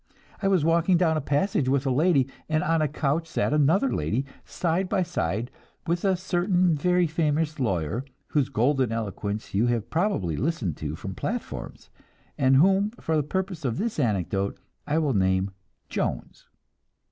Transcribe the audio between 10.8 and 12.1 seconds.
from platforms,